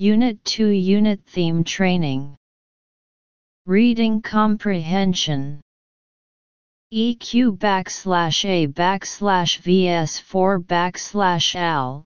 [0.00, 2.36] Unit 2 Unit Theme Training.
[3.66, 5.60] Reading Comprehension.
[6.94, 12.04] EQ backslash A backslash VS4 backslash AL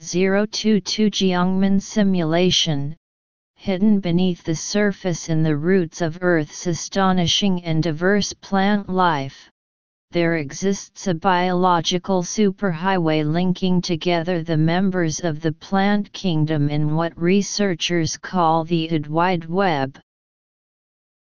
[0.00, 2.94] 022 Jiangmen Simulation.
[3.56, 9.50] Hidden beneath the surface in the roots of Earth's astonishing and diverse plant life,
[10.14, 17.20] there exists a biological superhighway linking together the members of the plant kingdom in what
[17.20, 19.98] researchers call the Wood Wide Web.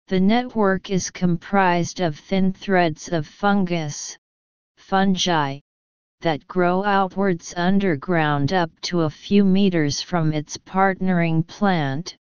[0.07, 4.17] The network is comprised of thin threads of fungus,
[4.75, 5.59] fungi,
[6.21, 12.17] that grow outwards underground up to a few meters from its partnering plant,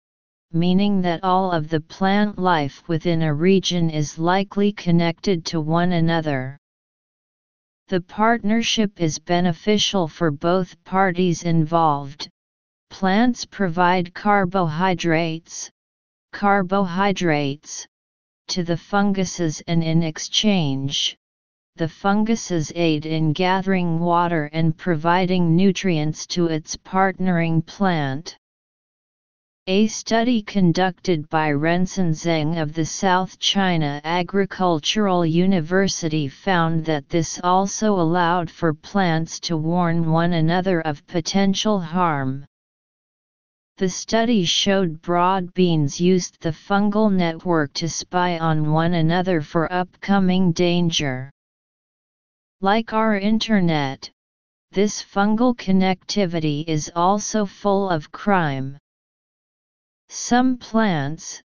[0.54, 5.92] meaning that all of the plant life within a region is likely connected to one
[5.92, 6.58] another.
[7.88, 12.30] The partnership is beneficial for both parties involved.
[12.90, 15.72] Plants provide carbohydrates,
[16.31, 17.88] carbohydrates,
[18.50, 21.18] to the funguses and in exchange,
[21.76, 28.38] the funguses aid in gathering water and providing nutrients to its partnering plant.
[29.67, 37.39] A study conducted by Rensen Zeng of the South China Agricultural University found that this
[37.42, 42.44] also allowed for plants to warn one another of potential harm.
[43.78, 49.72] The study showed broad beans used the fungal network to spy on one another for
[49.72, 51.31] upcoming danger.
[52.59, 54.12] Like our Internet,
[54.74, 58.78] this fungal connectivity is also full of crime.
[60.09, 61.41] Some plants,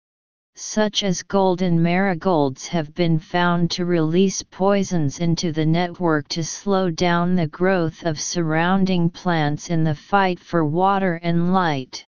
[0.54, 6.90] such as golden marigolds have been found to release poisons into the network to slow
[6.90, 12.06] down the growth of surrounding plants in the fight for water and light.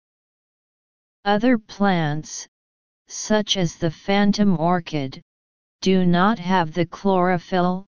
[1.25, 2.47] Other plants,
[3.07, 5.21] such as the phantom orchid,
[5.81, 7.87] do not have the chlorophyll,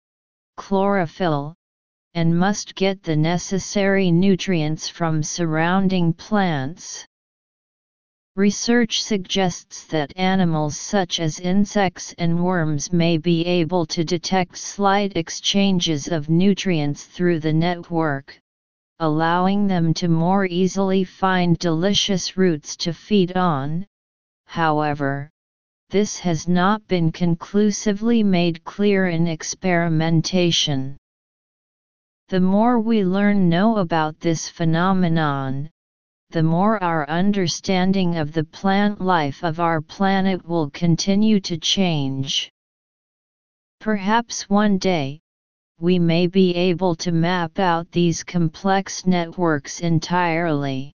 [0.55, 1.53] chlorophyll,
[2.13, 7.05] and must get the necessary nutrients from surrounding plants.
[8.37, 15.15] Research suggests that animals such as insects and worms may be able to detect slight
[15.15, 18.37] exchanges of nutrients through the network,
[18.99, 23.85] allowing them to more easily find delicious roots to feed on.
[24.47, 25.29] However,
[25.89, 30.97] this has not been conclusively made clear in experimentation.
[32.27, 35.69] The more we learn know about this phenomenon,
[36.31, 42.51] the more our understanding of the plant life of our planet will continue to change.
[43.79, 45.21] Perhaps one day,
[45.79, 50.93] we may be able to map out these complex networks entirely.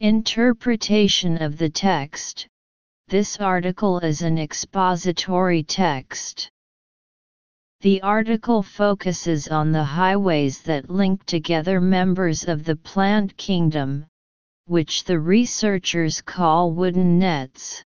[0.00, 2.46] Interpretation of the text
[3.08, 6.50] This article is an expository text.
[7.84, 14.06] The article focuses on the highways that link together members of the plant kingdom,
[14.64, 17.84] which the researchers call wooden nets.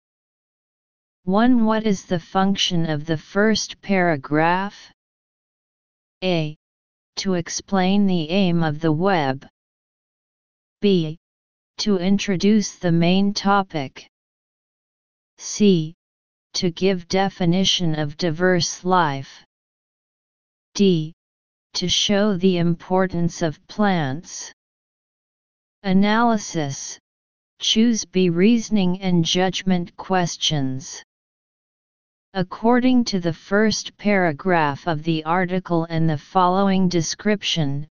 [1.23, 1.63] 1.
[1.63, 4.91] What is the function of the first paragraph?
[6.21, 6.57] A.
[7.23, 9.47] To explain the aim of the web.
[10.81, 11.17] B.
[11.77, 14.09] To introduce the main topic.
[15.37, 15.95] C.
[16.55, 19.45] To give definition of diverse life.
[20.75, 21.13] D.
[21.75, 24.51] To show the importance of plants.
[25.83, 26.99] Analysis
[27.61, 31.01] Choose B reasoning and judgment questions.
[32.33, 37.87] According to the first paragraph of the article and the following description,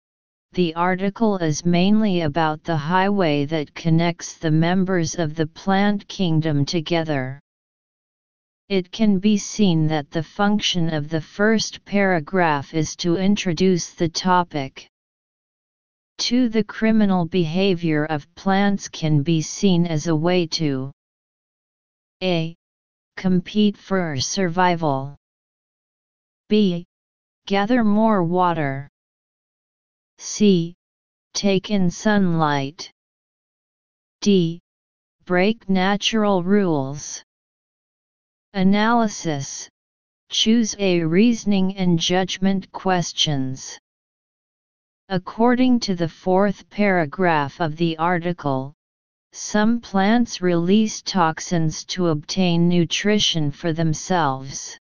[0.52, 6.64] the article is mainly about the highway that connects the members of the plant kingdom
[6.64, 7.40] together.
[8.70, 14.08] It can be seen that the function of the first paragraph is to introduce the
[14.08, 14.88] topic.
[16.18, 20.92] To The criminal behavior of plants can be seen as a way to
[22.22, 22.54] a
[23.16, 25.16] compete for survival.
[26.48, 26.86] B.
[27.46, 28.88] Gather more water.
[30.18, 30.76] C.
[31.34, 32.92] Take in sunlight.
[34.20, 34.60] D.
[35.24, 37.24] break natural rules.
[38.52, 39.68] Analysis
[40.28, 43.78] Choose a reasoning and judgment questions.
[45.08, 48.74] According to the fourth paragraph of the article,
[49.32, 54.76] some plants release toxins to obtain nutrition for themselves.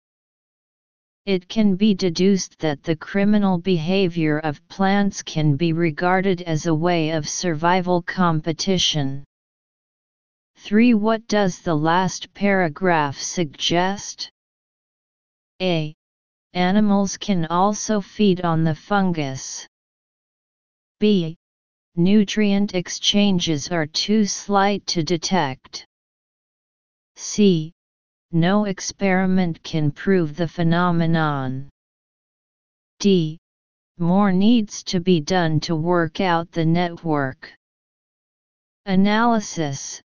[1.27, 6.75] It can be deduced that the criminal behavior of plants can be regarded as a
[6.75, 9.25] way of survival competition.
[10.61, 10.95] 3.
[10.95, 14.31] What does the last paragraph suggest?
[15.63, 15.95] A.
[16.53, 19.69] Animals can also feed on the fungus.
[20.99, 21.37] B.
[21.95, 25.87] Nutrient exchanges are too slight to detect.
[27.15, 27.73] C.
[28.33, 31.71] No experiment can prove the phenomenon.
[32.99, 33.39] D.
[33.97, 37.53] More needs to be done to work out the network.
[38.87, 40.03] Analysis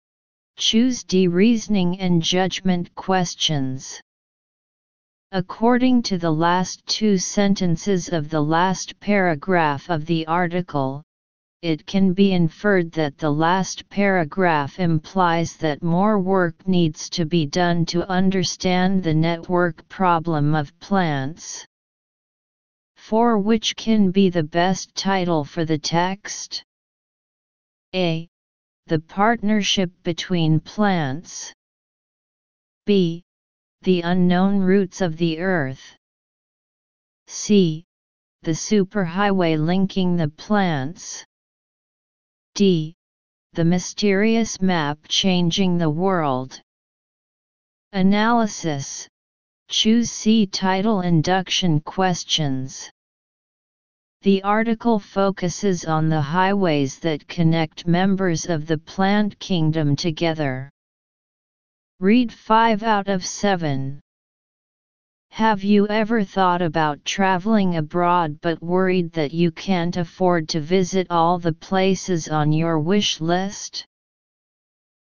[0.58, 1.28] Choose D.
[1.28, 4.00] Reasoning and judgment questions.
[5.32, 11.04] According to the last two sentences of the last paragraph of the article,
[11.64, 17.46] it can be inferred that the last paragraph implies that more work needs to be
[17.46, 21.66] done to understand the network problem of plants.
[22.98, 26.64] For which can be the best title for the text?
[27.96, 28.28] A.
[28.88, 31.54] The partnership between plants.
[32.86, 33.24] B
[33.84, 35.98] the unknown roots of the Earth.
[37.28, 37.84] C.
[38.44, 41.26] The superhighway linking the plants.
[42.56, 42.96] D.
[43.52, 46.62] The mysterious map changing the world.
[47.92, 49.10] Analysis
[49.70, 52.90] Choose C title induction questions.
[54.24, 60.70] The article focuses on the highways that connect members of the plant kingdom together.
[62.00, 64.00] Read 5 out of 7.
[65.32, 71.08] Have you ever thought about traveling abroad but worried that you can't afford to visit
[71.10, 73.86] all the places on your wish list?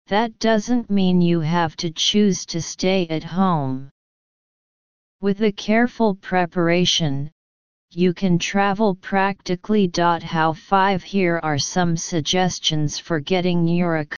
[0.07, 3.92] That doesn't mean you have to choose to stay at home.
[5.21, 7.30] With a careful preparation,
[7.95, 9.92] you can travel practically.
[10.24, 14.04] How 5 Here are some suggestions for getting your